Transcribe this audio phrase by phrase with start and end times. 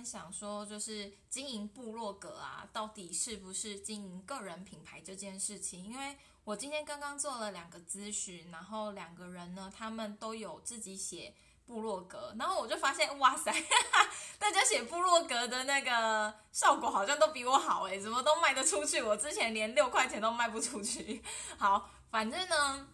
[0.00, 5.84] 分享说，就是经营部落格啊，到底是不是经营个人品牌这件事情？
[5.84, 11.34] 因为我今天刚刚做了两个咨询，然后两个人呢，他们都有自己写
[11.66, 13.52] 部落格，然后我就发现，哇塞，
[14.40, 19.02] 大家写部落格的那个效果好像都比我好诶，怎么都卖得出去？
[19.02, 21.22] 我之前连六块钱都卖不出去。
[21.58, 22.88] 好，反正呢。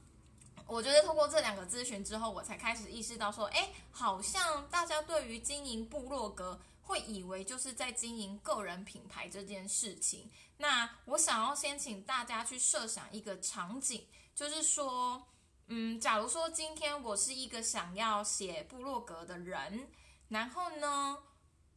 [0.69, 10.31] 我觉得通过这两个咨询之后，我才开始意识到说，哎，好像大家对于经营部落格会以为就是在经营个人品牌这件事情。
[10.59, 15.27] 那我想要先请大家去设想一个场景，就是说，
[15.67, 19.89] 嗯，假如说今天我是一个想要写部落格的人，
[20.29, 21.19] 然后呢，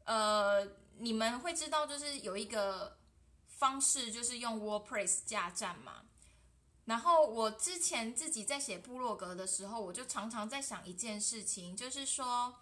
[0.06, 0.66] 呃，
[0.98, 2.98] 你们会知道就是有一个
[3.48, 6.04] 方式，就是用 WordPress 架站嘛。
[6.86, 12.56] 然后我之前自己在写部落格的时候，我就常常在想一件事情，就是说，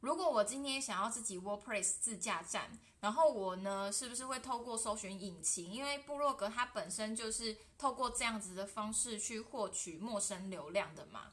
[0.00, 5.70] 如果我今天想要自己 WordPress 自驾站，然后我呢，是不是会透过搜寻引擎？
[5.72, 11.32] 因为部落格它本身就是透过这样子的方式去获取陌生流量的嘛，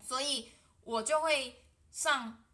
[0.00, 0.50] 所以
[0.82, 2.44] 我就会上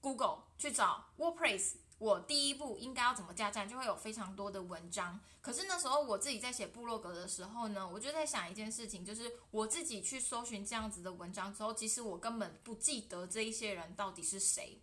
[0.00, 1.76] Google 去找 WordPress。
[2.02, 5.20] 我第一步应该要怎么加站，就会有非常多的文章。
[5.40, 14.82] 可是那时候我自己在写部落格的时候呢，我就在想一件事情，就是我自己去搜寻这样子的文章之后，其实我根本不记得这一些人到底是谁。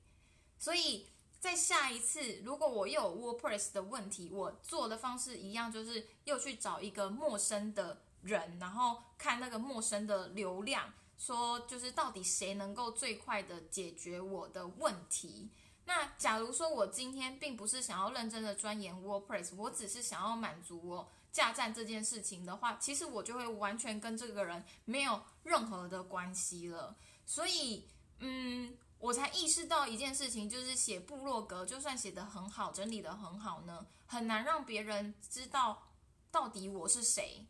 [0.58, 1.08] 所以
[1.42, 15.50] 在下一次，如果我又有 WordPress 的问题，我做的方式一样，就是又去找一个陌生的人，然后看那个陌生的流量，说就是到底谁能够最快的解决我的问题。
[15.90, 26.96] 那假如说我今天并不是想要认真的钻研 WordPress，我只是想要满足我架站这件事情的话，其实我就会完全跟这个人没有任何的关系了。
[27.26, 27.88] 所以，
[28.20, 35.88] 嗯，我才意识到一件事情，就是写部落格，就算写得很好，整理得很好呢，很难让别人知道
[36.30, 37.48] 到底我是谁。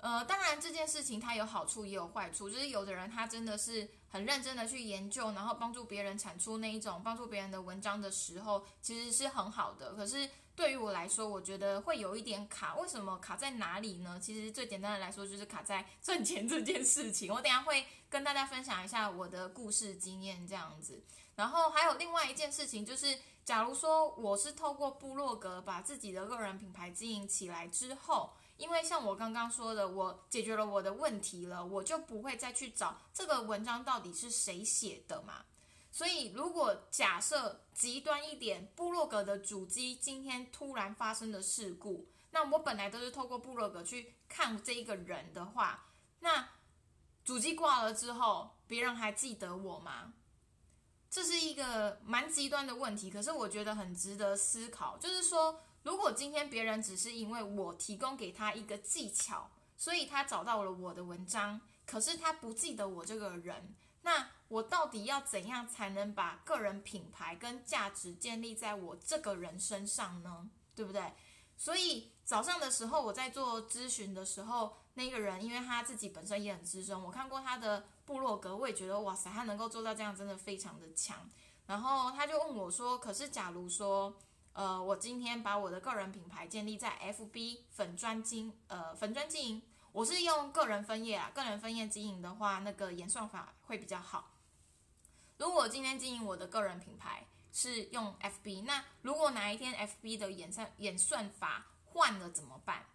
[0.00, 9.94] 呃，当然这件事情它有好处也有坏处，就是有的人他真的是很认真的去研究，然后帮助别人产出那一种帮助别人的文章的时候，其实是很好的。
[9.94, 12.76] 可是对于我来说，我觉得会有一点卡。
[12.76, 14.20] 为什么卡在哪里呢？
[14.22, 17.32] 其实最简单的来说，就是卡在赚钱这件事情。
[17.32, 21.02] 我等下会跟大家分享一下我的故事经验这样子。
[21.34, 28.34] 然后还有另外一件事情，就是假如说我是透过部落格把自己的个人品牌经营起来之后。
[28.58, 35.44] 因为像我刚刚说的，我解决了我的问题了，我就不会再去找这个文章到底是谁写的嘛。
[35.92, 45.86] 所以，如果假设极端一点，部落格的主机今天突然发生的事故，那我本来都是透过部落格去看这一个人的话，
[46.18, 46.48] 那
[47.24, 50.14] 主机挂了之后，别人还记得我吗？
[51.08, 55.62] 这是一个蛮极端的问题，可是我觉得很值得思考，就是说。
[55.82, 70.50] 如果今天别人只是因为我提供给他一个技巧，所以他找到了我的文章，可是他不记得我这个人，那我到底要怎样才能把个人品牌跟价值建立在我这个人身上呢？
[70.74, 71.14] 对不对？
[71.56, 81.28] 所以早上的时候我在做咨询的时候，那个人因为他自己本身也很资深，我看过他的部落格，我也觉得哇塞，他能够做到这样真的非常的强。
[81.66, 84.16] 然后他就问我说：“可是假如说……”
[84.52, 94.34] 呃，我今天把我的个人品牌建立在 FB 粉专经呃粉专经营，我是用个人分页啊，个人分页经营的话，那个演算法会比较好。
[95.36, 102.86] 如果今天经营我的个人品牌是用 FB，那如果哪一天 FB 的演算演算法换了怎么办？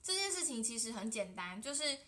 [0.00, 1.98] 这件事情其实很简单，就是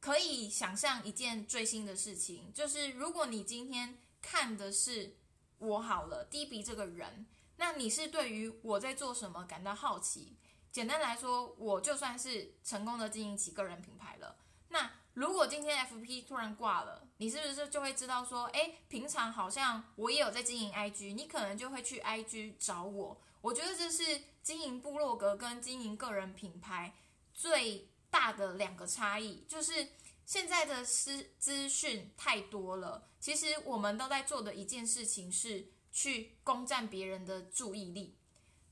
[0.00, 5.16] 可以想象一件最新的事情，就是如果你今天看的是
[5.58, 7.26] 我好了，DB 这个人。
[7.58, 10.36] 那你是对于我在做什么感到好奇？
[10.70, 14.36] 简单来说，我就算是成功的经营起个人品牌了。
[14.68, 23.20] 那如果今天 F P 突然挂了，你是不是就会知道说，哎，平常好像我也有在经营 I G，你可能就会去 I G 找我。
[23.40, 26.94] 我觉得这是经营部落格跟经营个人品牌
[27.34, 29.88] 最大的两个差异，就是
[30.24, 33.08] 现在的资资讯太多了。
[33.18, 35.72] 其实我们都在做的一件事情是。
[35.90, 38.16] 去攻占别人的注意力，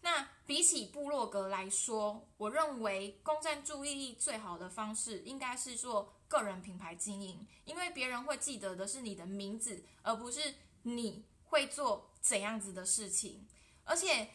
[0.02, 13.48] 那比起部落格来说，我认为攻占注意力最好的方式应该是做个人品牌经营，因为别人会记得的是你的名字，而不是你会做怎样子的事情。
[13.84, 14.30] 而且，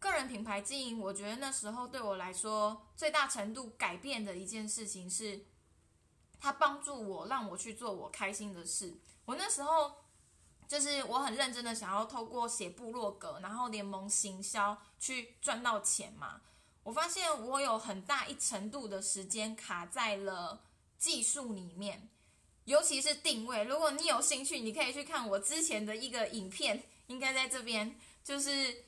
[0.00, 5.44] 个人品牌经营，我觉得那时候对我来说最大程度改变的一件事情是，
[6.40, 8.96] 它帮助我让我去做我开心的事。
[9.26, 10.01] 我那时候。
[10.72, 16.40] 就是我很认真的想要透过写部落格，然后联盟行销去赚到钱嘛。
[16.82, 20.62] 我发现我有很大一程度的时间卡在了
[20.96, 22.08] 技术里面，
[22.64, 23.64] 尤其是定位。
[23.64, 27.94] 如果你有兴趣，你可以去看我之前的一个影片，应该在这边。
[28.24, 28.86] 就是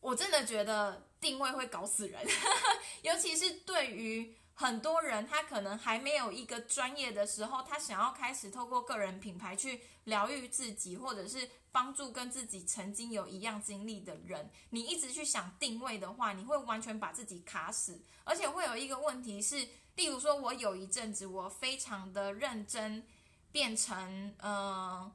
[0.00, 2.26] 我真的觉得定位会搞死人，
[3.02, 4.34] 尤其是对于。
[4.60, 14.50] 很多人他可能还没有一个专业的时候，他想要开始透过个人品牌去疗愈自己，或者是帮助跟自己曾经有一样经历的人。
[14.68, 23.02] 你一直去想定位的话，你会完全把自己卡死，而且会有一个问题是，例如说我有一阵子我非常的认真，
[23.50, 25.10] 变成呃，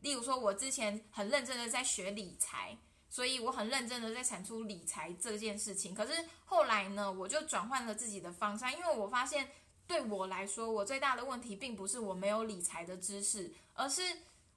[0.00, 2.76] 例如说我之前很认真的在学理财。
[3.10, 6.12] 所以我很认真的在产出理财这件事情，可是
[6.44, 9.50] 后来呢，我就转换了自己的方向，因为我发现
[9.86, 14.02] 对我来说，我最大的问题并不是我没有理财的知识，而是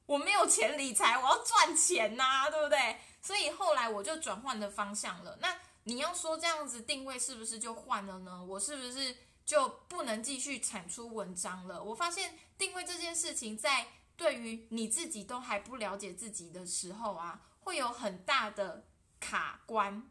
[0.05, 2.97] 我没有钱理财，我要赚钱呐， 对不对？
[3.21, 5.37] 所以后来我就转换的方向了。
[5.41, 8.43] 那你要说这样子定位是不是就换了呢？
[8.43, 9.15] 我是不是
[9.45, 11.81] 就不能继续产出文章了？
[11.81, 13.87] 我发现定位这件事情，在
[14.17, 17.47] 对于你自己都还不了解自己的时候啊。
[17.61, 18.85] 会有很大的
[19.19, 20.09] 卡关，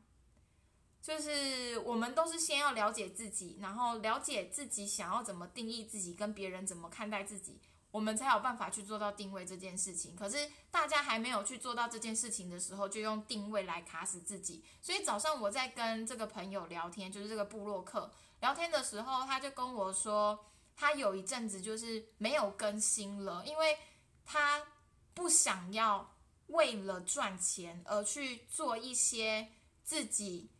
[1.02, 7.60] 就是我们都是先要了解自己，然后了解自己想要怎么定义自己，跟别人怎么看待自己，
[7.90, 10.14] 我们才有办法去做到定位这件事情。
[10.14, 14.64] 可是大家还没有去做到这件事情的时候，就用定位来卡死自己。
[14.80, 20.46] 所以早上我在跟这个朋友聊天，就是这个布洛克聊天的时候，他就跟我说，
[20.76, 23.76] 他有一阵子就是没有更新了，因为
[24.24, 24.62] 他
[25.14, 26.14] 不想要。
[26.50, 29.48] 为了赚钱而去做一些
[29.82, 30.50] 自己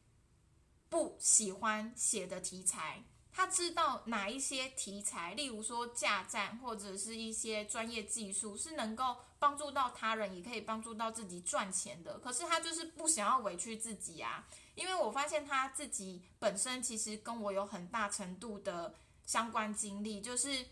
[0.89, 12.19] 不喜欢写的题材，他知道哪一些题材，例如说架站或者是一些专业技术，是能够帮助到他人，也可以帮助到自己赚钱的。
[12.19, 18.95] 可是他就是不想要委屈自己啊，因为我发现他自己本身其实跟我有很大程度的
[19.27, 20.67] 相关经历，就是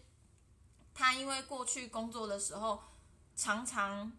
[0.94, 2.82] 他因为过去工作的时候
[3.34, 4.12] 常常。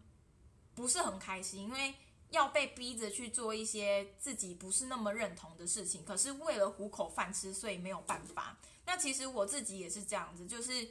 [0.80, 1.94] 不是很开心，因为
[2.30, 8.58] 要被逼着去做一些自己不是那么认同的事情，可是为了糊口饭吃，所以没有办法。
[8.86, 10.88] 那其实我自己也是这样子，就是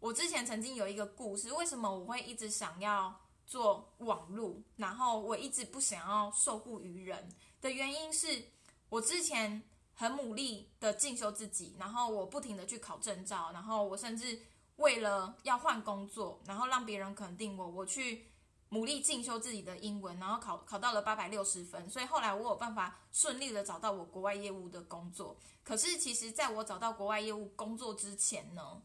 [0.00, 7.28] 我之前曾经有一个故事，为什么我会一直想要做网路，然后我一直不想要受雇于人
[7.60, 8.46] 的原因是，
[8.88, 9.62] 我之前
[9.94, 14.40] 很努力的进修自己，然后我不停的去考证照，然后我甚至
[14.74, 18.26] 为了要换工作，然后让别人肯定我，我去。
[18.70, 25.36] 努力进修自己的英文，然后考考到了八百六十分，所以后来我有办法顺利的找到我国外业务的工作。
[25.64, 28.80] 可是其实在我找到国外业务工作之前呢，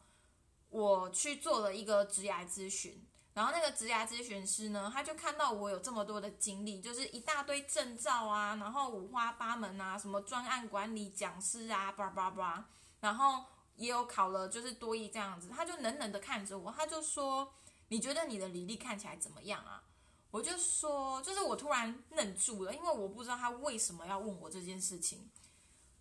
[0.70, 3.06] 我去做了一个职涯咨询，
[3.36, 12.68] 然后那个职涯咨询师呢，他就看到我有这么多的经历，就是一大堆证照啊，然后五花八门啊，什么专案管理讲师啊，叭叭叭，
[13.02, 13.46] 然后
[13.76, 17.54] 也有考了就是多益这样子，他就冷冷的看着我，他就说。
[17.96, 19.82] 你觉得你的履历看起来怎么样啊？
[20.30, 25.30] 我就说，就是我突然愣住了，因为我不知道他为什么要问我这件事情。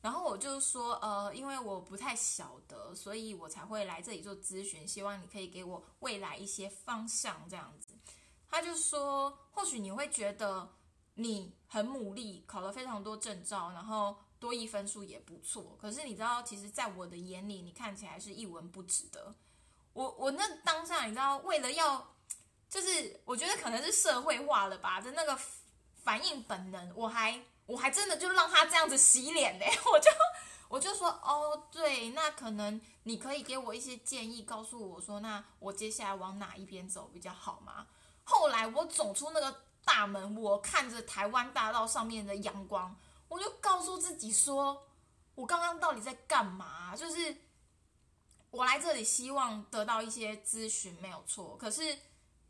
[0.03, 7.95] 然后我就说，呃，因为我不太晓得，所以我才会来这里做咨询，希望你可以给我未来一些方向这样子。
[8.49, 10.69] 他就说，或许你会觉得
[11.15, 15.79] 你很努力，考了非常多证照，然后多一分数也不错。
[15.81, 19.37] 可是你知道，其实在我的眼里，你看起来是一文不值的。
[19.95, 22.15] 我我那当下你知道，为了要，
[22.69, 25.39] 就是我觉得可能是社会化了吧的那个
[26.03, 30.11] 反应本能，我还我还真的就让他这样子洗脸嘞， 我就
[30.69, 37.87] 我就说哦对，那可能你可以给我一些建议，告诉我说那我接下来往哪一边走比较好吗？
[38.25, 42.97] 后来我走出那个大门，我看着台湾大道上面的阳光，
[43.29, 44.89] 我就告诉自己说，
[45.37, 46.97] 我刚刚到底在干嘛？
[46.97, 47.37] 就是。
[48.55, 51.57] 我来这里希望得到一些咨询，没有错。
[51.57, 51.99] 可是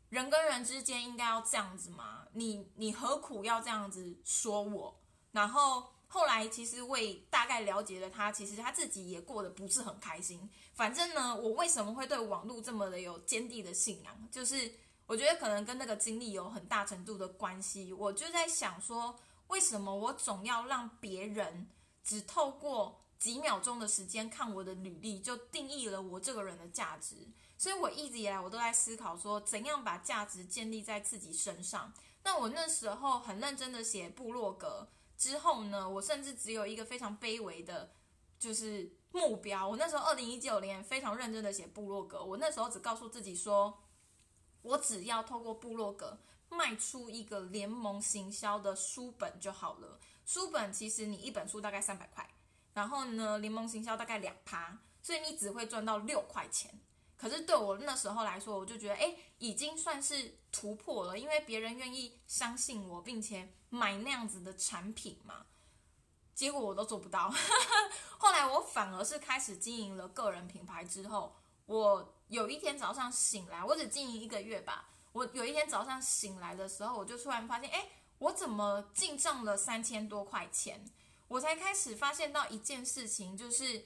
[0.09, 2.27] 人跟人之间应该要这样子吗？
[2.33, 5.01] 你你何苦要这样子说我？
[5.31, 10.47] 然后后来其实我也大概了解了他，其实他自己也过得不是很开心。
[10.75, 14.29] 反正呢，我为什么会对网络这么的有坚定的信仰？
[14.31, 14.71] 就是
[15.07, 17.91] 我觉得可能跟那个经历有很大程度的关系。
[17.91, 21.67] 我就在想说，为什么我总要让别人
[22.03, 23.01] 只透过？
[23.25, 27.15] 几秒钟的时间看我的履历，就定义了我这个人的价值。
[27.57, 31.91] 所以我一直以来我都在思考说，怎样把价值建立在自己身上。
[32.23, 37.89] 那我那时候很认真的写部落格之后呢，我甚至只有一个非常卑微的，
[38.37, 39.67] 就是目标。
[39.67, 43.75] 我那时候二零一九年非常认真的写部落格，我那时候只告诉自己说，
[44.61, 49.99] 我只要透过部落格卖出一个联盟行销的书本就好了。
[50.23, 52.29] 书本其实你一本书大概三百块，
[52.75, 56.79] 然后呢，联盟行销大概两趴，所以你只会赚到六块钱。
[57.17, 65.45] 可是对我那时候来说，我就觉得，哎，已经算是突破了，因为别人愿意相信我，并且买那样子的产品嘛。
[66.33, 67.33] 结果我都做不到。
[68.19, 71.33] 后来我反而是开始经营了个人品牌之后，
[71.65, 74.89] 我有一天早上醒来，我只经营一个月吧。
[75.13, 80.85] 我有一天早上醒来的时候，我就突然发现，哎，我怎么进账了三千多块钱？
[81.27, 83.85] 我才开始发现到一件事情，就是。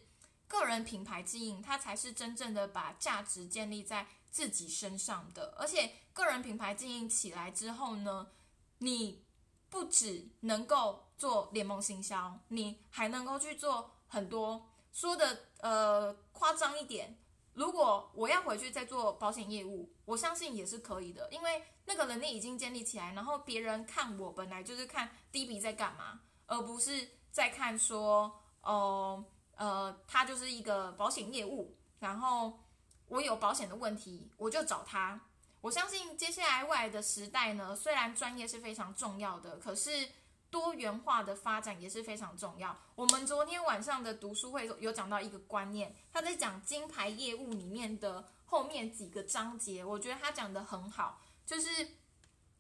[0.50, 5.54] 个人品牌经营，它才是真正的把价值建立在自己身上的。
[5.60, 8.32] 而且，个人品牌经营起来之后呢，
[8.80, 9.24] 你
[9.70, 14.68] 不只能够做联盟行销，你还能够去做很多。
[14.92, 17.16] 说的呃夸张一点，
[17.54, 23.14] 如果我要回去再做保险业务，我相信也是可以的，因为那个能力已经建立起来。
[23.14, 29.26] 然后别人看我本来就是看 DB 在干嘛，而不是再看说哦。
[29.60, 32.62] 呃，他就是一个保险业务，然后
[33.10, 35.20] 我有保险的问题，我就找他。
[35.60, 40.08] 我相信接下来未来的时代呢，虽然专业是非常重要的，可是
[40.50, 42.74] 多元化的发展也是非常重要。
[42.96, 51.96] 我们昨天晚上的读书会有讲到一个观念，他在讲金牌业务里面的后面几个章节，我觉得他讲的很好，就是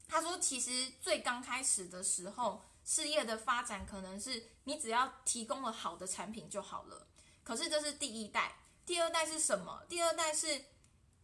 [0.06, 2.66] 他说其实最刚开始的时候。
[2.90, 7.06] 事业的发展可能是你只要提供了好的产品就好了，
[7.44, 9.84] 可是这是第一代，第二代是什么？
[9.88, 10.66] 第二代是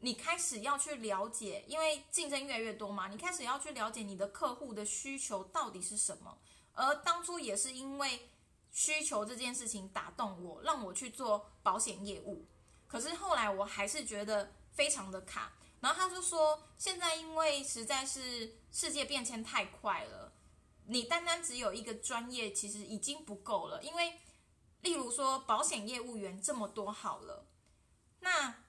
[0.01, 6.38] 你开始要去了解，因为竞争越来越多嘛，你开始要去了解你的客户的需求到底是什么。
[6.74, 8.29] 而当初也是因为
[8.72, 12.45] 需求这件事情打动我，让我去做保险业务。
[12.86, 20.25] 可是后来我还是觉得非常的卡，然后他就说，现在因为实在是世界变迁太快了。
[20.88, 23.82] 你单单只有一个专业，其实已经不够了。
[23.84, 24.20] 因为，
[24.82, 27.46] 例如说保险业务员这么多好了，
[28.20, 28.63] 那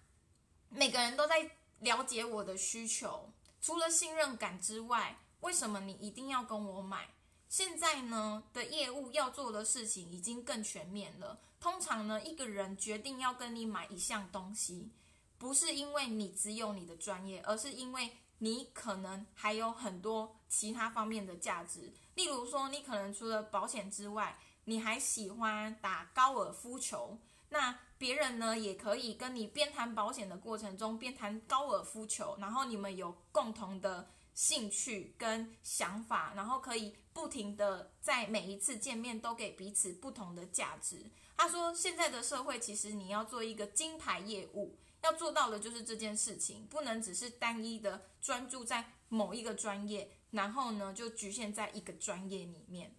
[0.68, 3.30] 每个人都在了解我的需求，
[3.60, 7.08] 除了信任感之外，为什么你一定要跟我买？
[7.48, 11.38] 现在呢的业务要做的事情已经更全面了。
[11.60, 14.90] 通常呢，一个人决定要跟你买一项东西，
[15.38, 21.92] 不是因为你只有你的专业，而是因为你可能还有很多其他方面的价值。
[22.14, 27.18] 例如说，你可能除了保险之外，你还喜欢打高尔夫球，
[27.50, 41.10] 那别人呢也可以跟你边谈保险的过程中边谈高尔夫球，然后你们有共同的兴趣跟想法，然后可以不停的在每一次见面都给彼此不同的价值。
[41.36, 50.10] 他说，现在的社会其实你要做一个金牌业务，要做到的就是这件事情，不能只是单一的专注在某一个专业。
[50.32, 52.94] 然后呢，就局限在一个专业里面，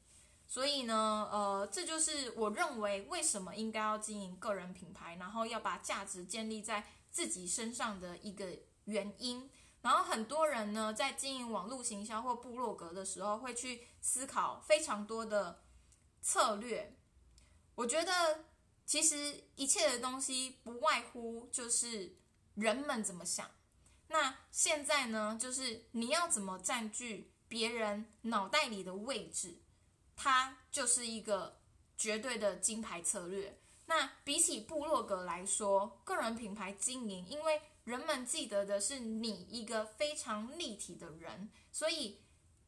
[0.47, 9.49] 所以呢，呃，这就是我认为为什么应该要经营个人品牌，然后要把价值建立在自己身上的一个原因。
[9.81, 15.61] 然后很多人呢，在经营网络行销或部落格的时候，会去思考非常多的
[16.21, 16.97] 策略。
[17.75, 18.45] 我觉得，
[18.87, 22.15] 其实一切的东西不外乎就是
[22.55, 23.51] 人们怎么想。
[24.07, 29.61] 那现在呢，就是你要怎么占据别人脑袋里的位置，
[30.15, 31.59] 它就是一个
[31.97, 33.59] 绝对的金牌策略。
[33.87, 42.21] 那比起部落格来说，个人品牌经营，因为人们记得的是你一个非常立体的人，所以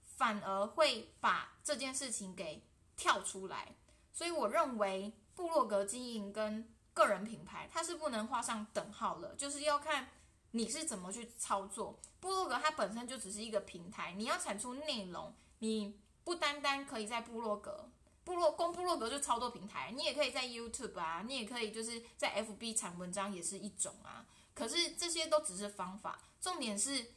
[0.03, 3.77] 反而会把这件事情给跳出来。
[4.11, 10.09] 所以我认为部落格经营跟个人品牌，它是不能画上等号的，就是要看。
[10.51, 11.97] 你是怎么去操作？
[12.19, 17.91] 部落格它本身就只是一个平台，你要产出内容，你不单单可以在部落格，
[18.23, 24.25] 部落公部落格就超多平台，你也可以在 YouTube 啊，你也可以就是在 FB 产文章也是一种啊。
[24.55, 27.13] 可是这些都只是方法，重点是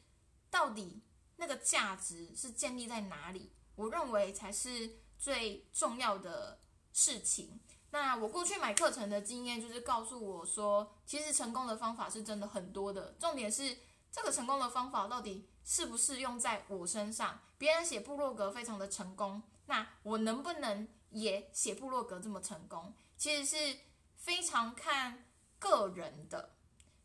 [0.50, 1.00] 到底
[1.36, 3.50] 那个价值是建立在哪里？
[3.76, 6.60] 我认为才是最重要的
[6.92, 7.58] 事情。
[7.92, 13.14] 那我过去买课程的经验就是告诉我说，其实成功的方法是真的很多的。
[13.18, 13.76] 重点是
[14.10, 17.38] 这个成功的方法到底适不适用在我身上？
[17.58, 22.94] 别人写部落格非常的成功，那我能不能也写部落格这么成功？
[23.18, 23.78] 其实是
[24.16, 25.26] 非常看
[25.58, 26.54] 个人的，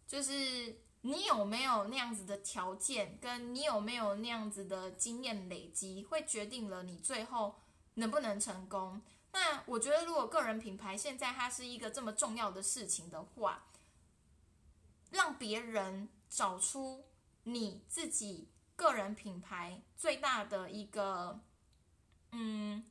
[0.08, 7.56] 就是你有没有那样子的条件，跟你有没有那样子的经验累积，会决定了你最后
[7.96, 9.02] 能不能成功。
[9.40, 13.68] 那我觉得，如果个人品牌现在它是一个这么重要的事情的话，
[15.12, 17.06] 让别人找出
[17.44, 21.40] 你自己个人品牌最大的一个
[22.32, 22.84] 嗯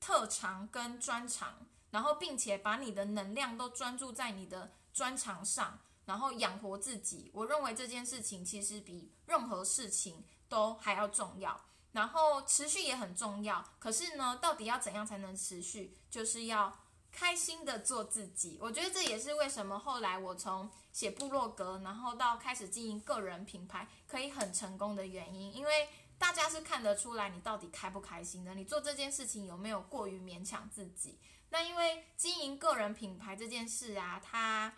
[0.00, 7.30] 特长跟专长，然后并且把你的能量都专注在你的专长上，然后养活自己。
[7.34, 11.66] 我认为这件事情其实比任何事情都还要重要。
[11.92, 15.96] 然后持续也很重要，可是呢，到底要怎样才能持续？
[16.08, 16.78] 就是要
[17.10, 18.56] 开心的做自己。
[18.60, 25.52] 我觉得这也是为什么后来我从写部落格，然后到开始经营个人品牌，可以很成功的原因。
[25.52, 31.18] 因为大家是看得出来你到底开不开心的，你做这件事情有没有过于勉强自己？
[31.48, 34.72] 那因为经营个人品牌这件事啊，它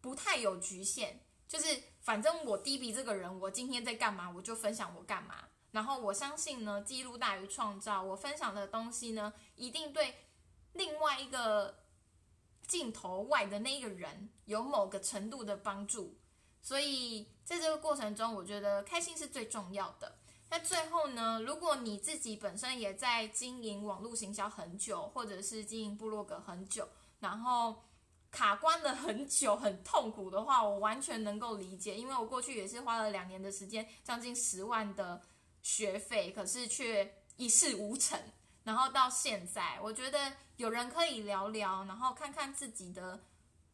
[0.00, 5.44] 不太有局限，就是反正我低比这个人，我今天在干嘛，我就分享我干嘛。
[5.70, 8.02] 然后我相信呢，记录大于创造。
[8.02, 10.14] 我分享的东西呢，一定对
[10.72, 11.84] 另外一个
[12.66, 16.16] 镜头外的那个人有某个程度的帮助。
[16.62, 20.16] 所以在这个过程中，我觉得开心是最重要的。
[20.50, 26.88] 那最后呢，如果你自己本身也在经营网络行销很久，或者是经营部落格很久，
[27.20, 27.82] 然后
[28.30, 35.20] 卡关了很久，很痛苦的话，我完全能够理解，因为我过去也是花了两年的时间，将近十万的。
[35.68, 38.18] 学费可是却一事无成，
[38.64, 43.22] 然后到现在，我觉得有人可以聊聊，然后看看自己的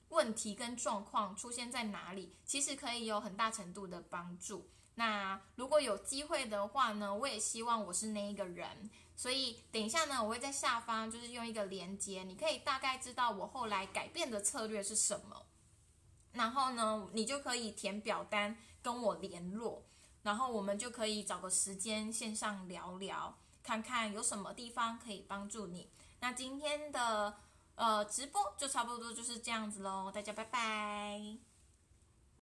[0.08, 4.68] 问题跟状况出现在哪里，其实可以有很大程度的帮助。
[4.96, 8.90] 那如果有机会的话呢，我也希望我是那一个人。
[9.14, 15.46] 所以等一下呢，我会在下方就是用一个连接，你可以大概知道我后来改变的策略是什么，
[16.32, 19.86] 然后呢，你就可以填表单跟我联络。
[20.24, 25.88] 然后我们就可以找个时间线上聊聊，看看有什么地方可以帮助你。
[26.20, 27.36] 那今天的
[27.76, 31.53] 呃直播就差不多就是这样子喽，大家拜拜。